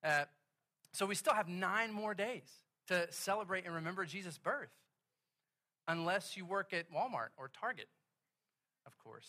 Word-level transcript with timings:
Uh, 0.04 0.26
so 0.94 1.06
we 1.06 1.16
still 1.16 1.34
have 1.34 1.48
nine 1.48 1.92
more 1.92 2.14
days 2.14 2.50
to 2.88 3.08
celebrate 3.12 3.66
and 3.66 3.74
remember 3.74 4.06
Jesus' 4.06 4.38
birth, 4.38 4.72
unless 5.88 6.36
you 6.36 6.46
work 6.46 6.74
at 6.74 6.92
Walmart 6.92 7.30
or 7.38 7.50
Target, 7.60 7.88
of 8.86 8.98
course. 8.98 9.28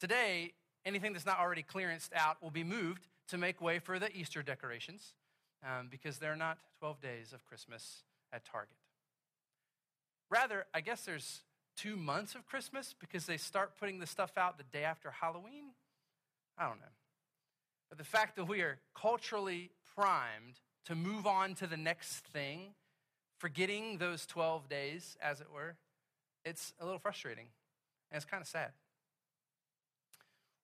Today, 0.00 0.52
anything 0.84 1.12
that's 1.12 1.26
not 1.26 1.38
already 1.38 1.62
clearanced 1.62 2.10
out 2.14 2.42
will 2.42 2.50
be 2.50 2.64
moved 2.64 3.06
to 3.28 3.38
make 3.38 3.60
way 3.60 3.78
for 3.78 3.98
the 3.98 4.14
Easter 4.16 4.42
decorations 4.42 5.14
um, 5.64 5.88
because 5.90 6.18
they're 6.18 6.36
not 6.36 6.58
12 6.80 7.00
days 7.00 7.32
of 7.32 7.44
Christmas 7.46 8.02
at 8.32 8.44
Target. 8.44 8.76
Rather, 10.30 10.66
I 10.74 10.80
guess 10.80 11.02
there's 11.02 11.42
two 11.76 11.96
months 11.96 12.34
of 12.34 12.46
Christmas 12.46 12.94
because 12.98 13.26
they 13.26 13.36
start 13.36 13.76
putting 13.78 13.98
the 13.98 14.06
stuff 14.06 14.36
out 14.36 14.58
the 14.58 14.64
day 14.64 14.84
after 14.84 15.10
Halloween. 15.10 15.64
I 16.58 16.68
don't 16.68 16.80
know. 16.80 16.86
But 17.88 17.98
the 17.98 18.04
fact 18.04 18.36
that 18.36 18.46
we 18.46 18.60
are 18.62 18.78
culturally 18.94 19.70
primed 19.94 20.60
to 20.86 20.94
move 20.94 21.26
on 21.26 21.54
to 21.56 21.66
the 21.66 21.76
next 21.76 22.24
thing, 22.26 22.74
forgetting 23.38 23.98
those 23.98 24.26
12 24.26 24.68
days, 24.68 25.16
as 25.20 25.40
it 25.40 25.48
were, 25.52 25.76
it's 26.44 26.72
a 26.80 26.84
little 26.84 26.98
frustrating 26.98 27.46
and 28.10 28.16
it's 28.16 28.24
kind 28.24 28.40
of 28.40 28.48
sad. 28.48 28.70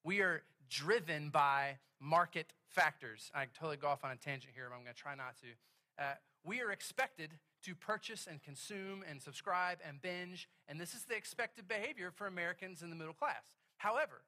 We 0.05 0.20
are 0.20 0.42
driven 0.68 1.30
by 1.30 1.78
market 2.00 2.52
factors. 2.66 3.30
I 3.34 3.46
totally 3.58 3.77
go 3.77 3.88
off 3.88 4.05
on 4.05 4.10
a 4.10 4.16
tangent 4.16 4.55
here, 4.55 4.66
but 4.68 4.77
I'm 4.77 4.82
going 4.82 4.94
to 4.94 5.00
try 5.00 5.14
not 5.14 5.36
to. 5.41 6.02
Uh, 6.02 6.14
we 6.44 6.60
are 6.60 6.72
expected 6.72 7.30
to 7.64 7.74
purchase 7.74 8.27
and 8.28 8.42
consume 8.42 9.05
and 9.08 9.22
subscribe 9.22 9.78
and 9.86 10.02
binge, 10.02 10.48
and 10.66 10.80
this 10.80 10.94
is 10.94 11.05
the 11.05 11.14
expected 11.14 11.68
behavior 11.68 12.10
for 12.10 12.27
Americans 12.27 12.83
in 12.83 12.90
the 12.90 12.96
middle 12.96 13.14
class. 13.14 13.55
However, 13.77 14.22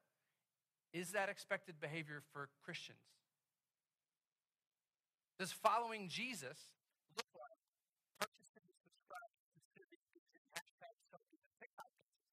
is 0.93 1.11
that 1.11 1.27
expected 1.27 1.75
behavior 1.81 2.23
for 2.31 2.47
Christians? 2.63 3.03
Does 5.37 5.51
following 5.51 6.07
Jesus 6.07 6.71
look 7.11 7.27
like 7.35 7.59
purchasing 8.15 8.63
and 8.63 8.79
subscribing, 8.79 9.43
consuming, 9.51 9.99
using 10.15 10.43
hashtag 10.55 10.95
selfies 11.11 11.43
and 11.43 11.55
TikTok 11.59 11.91
dances? 11.91 12.31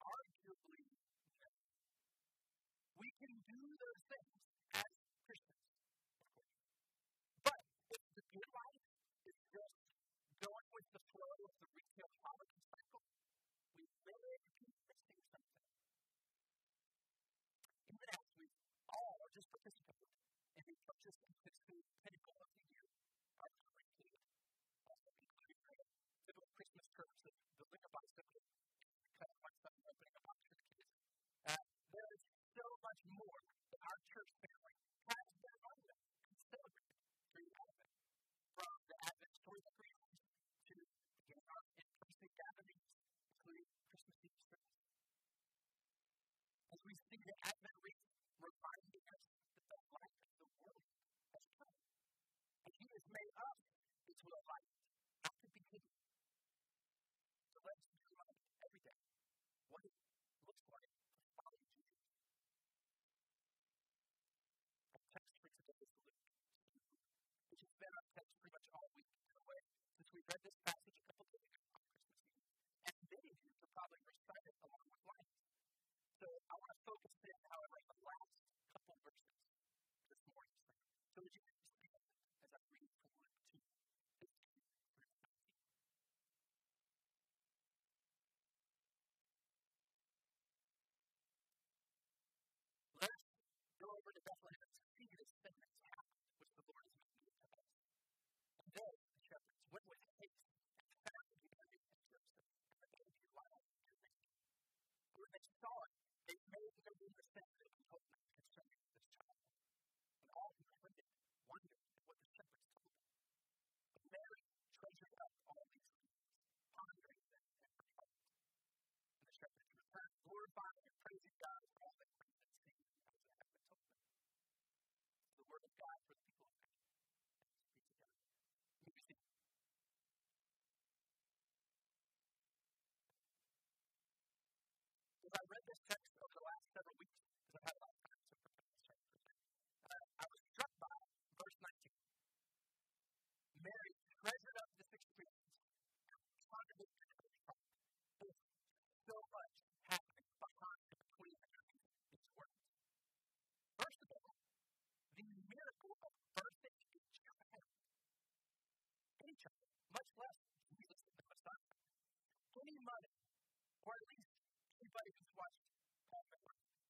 Arguably, 0.00 0.88
no. 1.44 1.52
We 2.96 3.12
can 3.20 3.36
do 3.44 3.60
those 3.76 4.00
things 4.08 4.32
as 4.80 4.88
Christians, 5.28 5.68
of 6.00 6.24
course. 6.32 6.56
But 7.44 7.60
if 7.92 8.00
the 8.16 8.24
good 8.32 8.48
life 8.56 8.80
is 9.28 9.36
just 9.52 9.76
going 10.40 10.68
with 10.72 10.88
the 10.96 11.04
flow 11.12 11.36
of 11.44 11.52
the 11.60 11.68
retail 11.76 12.08
holiday 12.24 12.62
cycle, 12.72 13.04
we 13.76 13.84
may 14.08 14.40
be 14.56 14.72
missing 14.88 15.20
something. 15.28 15.68
Even 17.92 18.08
as 18.16 18.24
we 18.40 18.48
all 18.88 19.28
just 19.36 19.52
participated 19.52 20.08
in 20.56 20.64
the 20.64 20.78
purchase 20.86 21.18
and 21.26 21.34
consume 21.42 21.82
pinnacle 22.06 22.38
of 22.38 22.50
the 22.54 22.62
year, 22.70 22.86
our 23.42 23.50
curriculum, 23.58 24.14
also 24.86 25.10
including 25.18 25.58
the 25.66 25.82
typical 26.22 26.46
Christmas 26.54 26.86
terms 26.94 27.18
of 27.26 27.34
building 27.58 27.82
a 27.82 27.90
bicycle, 27.90 28.42
cut 29.18 29.30
my 29.42 29.50
son 29.58 29.74
opening 29.90 30.14
a 30.14 30.22
box 30.22 30.38
for 30.46 30.62
the 30.62 30.70
kids. 30.78 30.94
Uh, 31.50 31.62
there 31.90 32.10
is 32.14 32.22
so 32.54 32.66
much 32.86 33.02
more 33.10 33.38
that 33.74 33.82
our 33.82 33.98
church 34.14 34.30
family 34.38 34.78
has 35.10 35.26
been 35.42 35.54
among 35.58 35.78
us 35.90 36.02
and 36.30 36.38
celebrated 36.54 37.02
through 37.34 37.50
Advent. 37.58 37.98
From 38.58 38.74
the 38.90 38.98
Advent 39.06 39.34
story 39.38 39.62
screens 39.74 40.06
to 40.68 40.74
again, 40.74 41.44
our 41.54 41.64
in-person 41.78 42.28
gatherings, 42.34 42.82
including 43.22 43.68
Christmas 43.86 44.18
Eve 44.26 44.42
service. 44.50 44.82
As 46.74 46.80
we 46.82 46.98
see 47.06 47.17
the 47.28 47.36
Advent 47.44 47.76
wreath 47.84 48.08
reminding 48.40 49.04
us 49.12 49.20
that 49.36 49.60
the 49.68 49.76
light 49.92 50.16
of 50.16 50.32
the 50.40 50.48
world 50.64 50.88
has 51.36 51.44
come. 51.60 51.76
And 52.64 52.72
He 52.80 52.88
has 52.88 53.04
made 53.12 53.34
us 53.36 53.60
into 54.08 54.32
a 54.32 54.40
light 54.48 54.77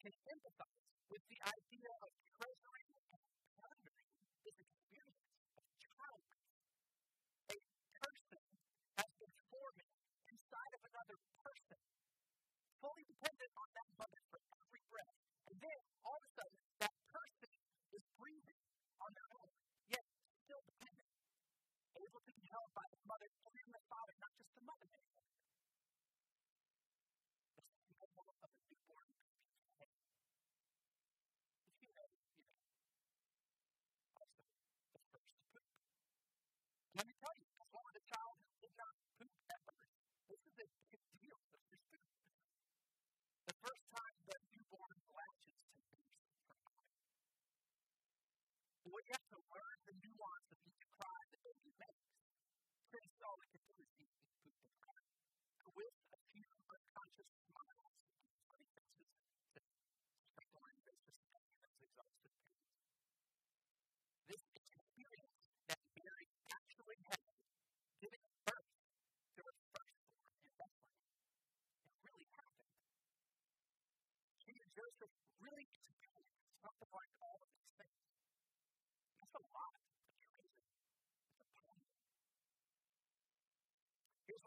can 0.09 0.41
empathize 0.41 0.89
with 1.13 1.21
the 1.29 1.37
idea 1.45 1.93
of 2.01 2.09
treasury 2.33 2.89
and 3.13 3.21
plundering 3.61 4.09
This 4.41 4.57
experience 4.57 5.21
of 5.53 5.65
childbirth. 5.85 6.49
A 7.53 7.57
person 7.93 8.45
has 8.97 9.11
been 9.21 9.35
forming 9.53 9.93
inside 10.33 10.73
of 10.81 10.83
another 10.89 11.19
person, 11.45 11.81
fully 12.81 13.05
dependent 13.05 13.53
on 13.53 13.69
that 13.77 13.89
mother 14.01 14.21
for 14.33 14.41
every 14.65 14.81
breath. 14.89 15.19
And 15.53 15.57
then, 15.61 15.81
all 16.09 16.17
of 16.17 16.25
a 16.25 16.33
sudden, 16.41 16.57
that 16.89 16.97
person 17.13 17.53
is 17.93 18.05
breathing 18.17 18.61
on 19.05 19.13
their 19.13 19.29
own, 19.45 19.53
yet 19.93 20.09
still 20.41 20.65
dependent, 20.65 21.13
able 22.01 22.23
to 22.25 22.33
be 22.33 22.49
held 22.49 22.71
by 22.73 22.87
the 22.97 23.01
mother 23.05 23.29
and 23.29 23.69
the 23.77 23.85
father, 23.93 24.15
not 24.25 24.33
just 24.41 24.57
the 24.57 24.65
mother 24.65 24.89
anymore. 24.89 25.38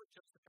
were 0.01 0.09
just 0.17 0.40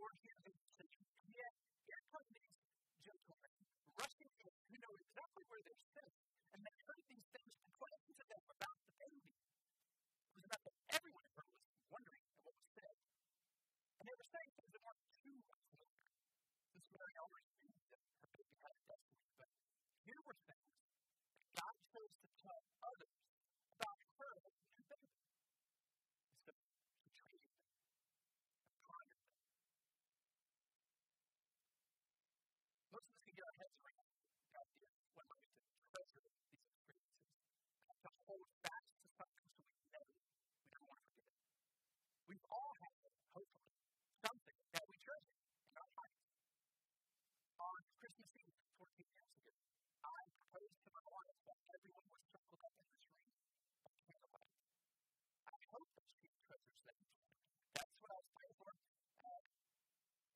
or 0.00 0.08
organization. 0.08 1.04
And 1.20 1.32
yet, 1.36 1.52
here 1.84 2.02
come 2.08 2.24
these 2.32 2.56
gentlemen 3.04 3.52
rushing 4.00 4.32
in 4.40 4.52
who 4.72 4.76
know 4.80 4.94
exactly 4.96 5.44
where 5.52 5.62
they 5.68 5.76
sit 5.92 6.08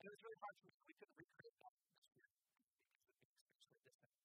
And 0.05 0.13
was 0.13 0.21
really 0.21 0.37
hard 0.45 0.57
for 0.61 0.69
us. 0.69 0.85
We 0.85 0.93
couldn't 1.01 1.17
recreate 1.17 1.57
that 1.65 1.73
atmosphere 1.81 2.29
because 2.29 2.37
it 2.37 3.25
makes 3.25 3.49
things 3.57 3.57
so 3.57 3.89
different. 3.89 4.21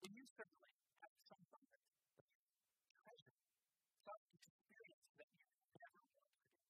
And 0.00 0.10
you 0.16 0.24
certainly 0.24 0.72
have 1.04 1.12
some 1.28 1.44
of 1.52 1.60
it 1.68 1.84
that 2.16 2.32
treasure, 2.96 3.36
some 4.08 4.24
experience 4.40 5.04
that 5.20 5.28
you 5.36 5.52
never 5.76 6.00
want 6.00 6.32
again. 6.32 6.64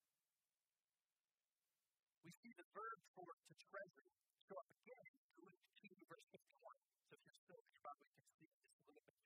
We 2.26 2.34
see 2.42 2.50
the 2.58 2.66
verb 2.74 2.98
for 3.14 3.30
to 3.30 3.54
treasure 3.62 4.10
show 4.42 4.58
up 4.58 4.70
again 4.82 5.06
in 5.14 5.46
Luke 5.46 5.62
2, 5.78 5.86
verse 6.10 6.26
51. 6.34 6.50
So 7.06 7.14
if 7.14 7.22
you're 7.30 7.38
still 7.46 7.62
there, 7.62 7.78
probably 7.78 8.10
can 8.10 8.26
see 8.42 8.50
this 8.58 8.74
a 8.74 8.90
little 8.90 9.06
bit. 9.06 9.22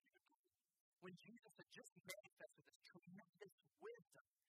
When 1.01 1.17
Jesus 1.17 1.53
had 1.57 1.71
just 1.73 1.93
manifested 2.05 2.69
this 2.69 2.81
tremendous 2.85 3.55
wisdom 3.81 4.42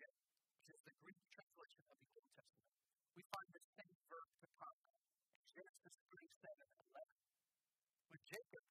Egypt, 0.00 0.16
which 0.56 0.72
is 0.72 0.80
the 0.88 0.96
Greek 1.04 1.20
translation 1.28 1.84
of 1.92 2.00
the 2.00 2.08
Old 2.16 2.24
Testament, 2.32 2.72
we 3.12 3.22
find 3.28 3.48
the 3.52 3.64
same 3.76 3.96
verb 4.08 4.28
to 4.40 4.48
come 4.56 4.78
in 4.80 5.44
Genesis 5.52 5.92
37 6.08 6.56
and 6.56 6.80
11. 6.88 7.04
When 8.08 8.20
Jacob 8.24 8.64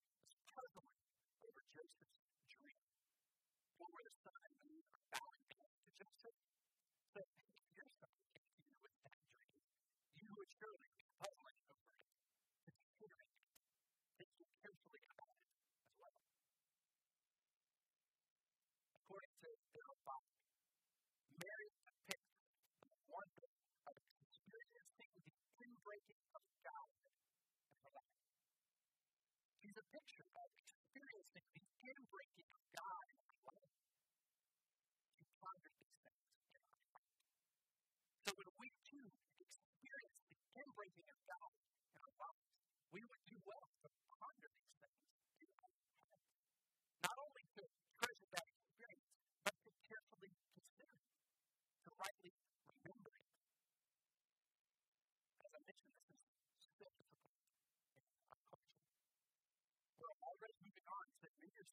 picture 29.93 30.27
of 30.37 30.49
experiencing 30.61 31.47
the 31.55 31.89
inbreaking 31.89 32.49
of 32.53 32.63
God 32.77 32.98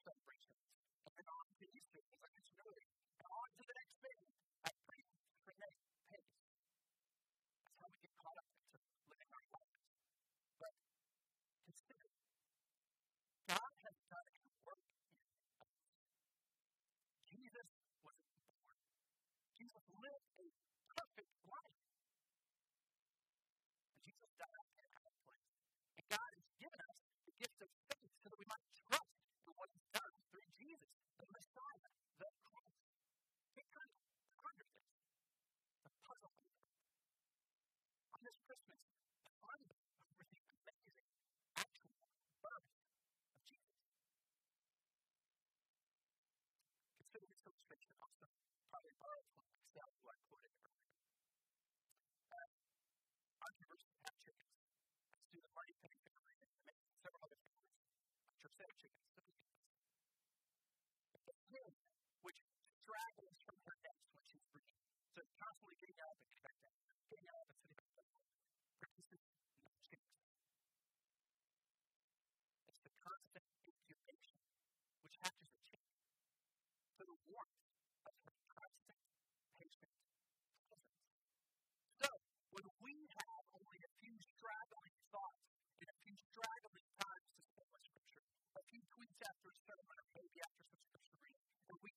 celebration. 0.04 0.55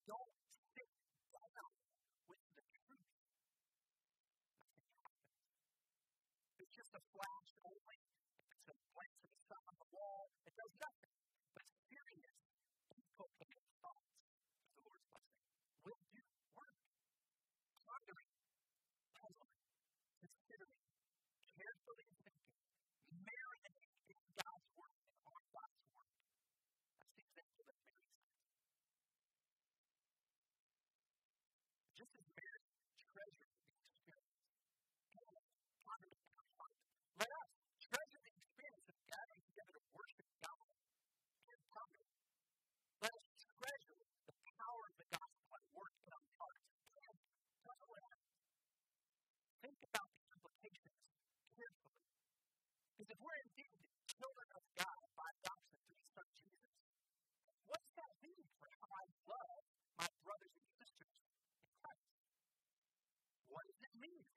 don't 0.09 0.38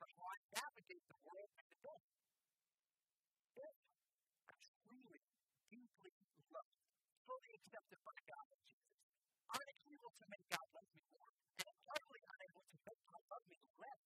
but 0.02 0.10
how 0.18 0.26
I 0.34 0.38
navigate 0.50 1.06
the 1.06 1.20
world 1.22 1.50
and 1.62 1.68
the 1.70 1.78
world 1.86 2.02
If 3.54 3.78
I 4.50 4.58
truly, 4.82 5.22
deeply 5.70 6.14
loved, 6.50 6.74
fully 7.22 7.50
accepted 7.54 8.02
by 8.02 8.18
God 8.26 8.46
and 8.50 8.62
Jesus, 8.66 8.98
I'm 9.54 9.62
able 9.94 10.10
to 10.18 10.26
make 10.26 10.42
God 10.50 10.66
love 10.74 10.90
me 10.90 11.06
more, 11.14 11.30
and 11.62 11.66
I'm 11.70 11.82
utterly 11.86 12.22
unable 12.34 12.66
to 12.66 12.78
make 12.82 12.98
God 13.06 13.22
love 13.30 13.46
me 13.46 13.58
less. 13.78 14.02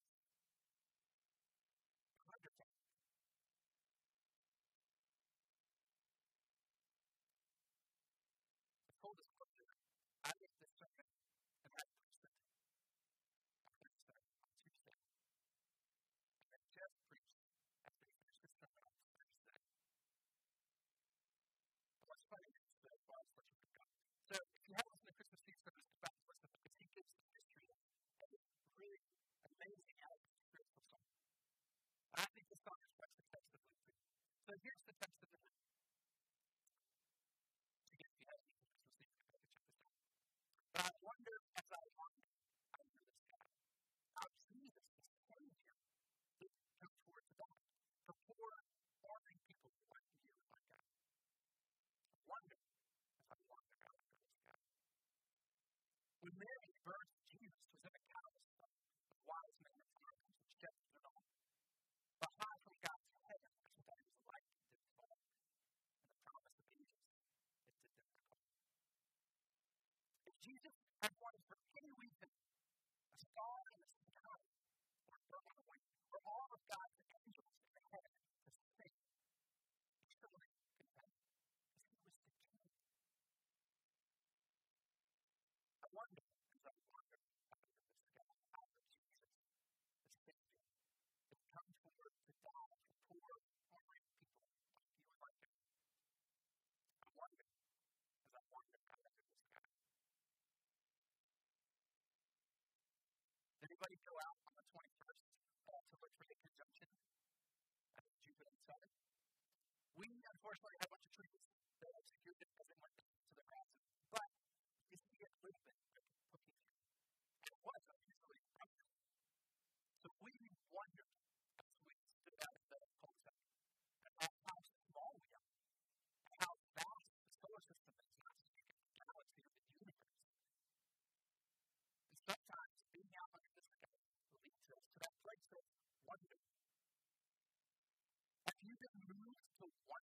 one 139.88 140.03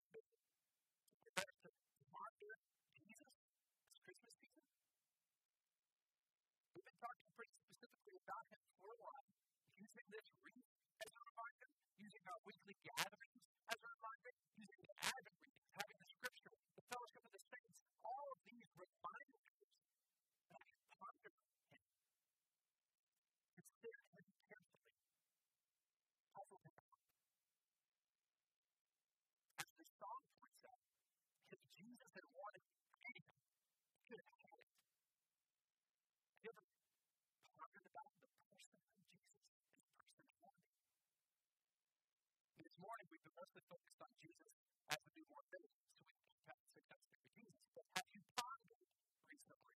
just 43.52 43.68
focused 43.68 44.00
on 44.00 44.12
Jesus 44.24 44.56
as 44.88 45.00
the 45.04 45.12
new 45.20 45.28
one 45.28 45.44
thing, 45.52 45.68
so 45.68 45.84
we 45.84 46.08
can 46.08 46.08
get 46.08 46.16
successful 46.24 46.80
for 46.88 46.96
Jesus. 47.36 47.60
But 47.76 47.84
have 48.00 48.08
you 48.16 48.24
pondered 48.40 48.88
recently? 49.28 49.76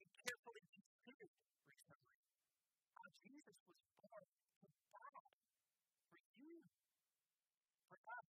be 0.00 0.08
carefully 0.24 0.64
considered 0.72 1.34
recently? 1.68 2.16
How 2.96 3.04
Jesus 3.20 3.58
was 3.68 3.80
born 4.00 4.24
to 4.64 4.68
die 4.96 5.28
for 6.08 6.20
you, 6.40 6.56
for 7.92 8.00
us. 8.00 8.28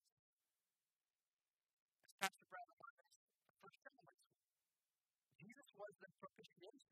As 2.20 2.28
Pastor 2.28 2.48
Brad 2.52 2.68
reminded 2.68 3.08
us, 3.08 3.24
the 3.24 3.56
first 3.64 3.80
time 3.88 4.04
last 4.04 4.20
week, 4.28 4.52
Jesus 5.40 5.68
was 5.80 5.96
the 6.04 6.12
propitiation 6.20 6.87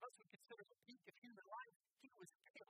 of 0.00 0.08
us 0.08 0.16
would 0.16 0.32
consider 0.32 0.64
the 0.64 0.78
peak 0.88 1.04
of 1.08 1.14
human 1.20 1.44
life, 1.52 1.76
he 2.00 2.08
was 2.16 2.28
king 2.56 2.69